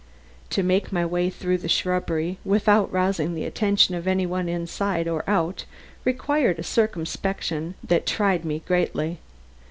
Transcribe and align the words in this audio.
To 0.49 0.63
make 0.63 0.91
my 0.91 1.05
way 1.05 1.29
through 1.29 1.59
the 1.59 1.69
shrubbery 1.69 2.39
without 2.43 2.91
rousing 2.91 3.35
the 3.35 3.45
attention 3.45 3.93
of 3.93 4.07
any 4.07 4.25
one 4.25 4.49
inside 4.49 5.07
or 5.07 5.23
out 5.29 5.65
required 6.05 6.57
a 6.57 6.63
circumspection 6.63 7.75
that 7.83 8.07
tried 8.07 8.43
me 8.43 8.63
greatly. 8.65 9.19